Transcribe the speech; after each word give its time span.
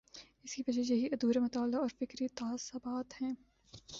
اس 0.43 0.55
کی 0.55 0.63
وجہ 0.67 0.81
وہی 0.91 1.05
ادھورا 1.11 1.39
مطالعہ 1.39 1.79
اور 1.79 1.89
فکری 1.99 2.27
تعصبات 2.35 3.21
ہیں۔ 3.21 3.33